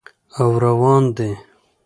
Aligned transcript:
او 0.39 0.49
روان 0.63 1.03
دي 1.15 1.29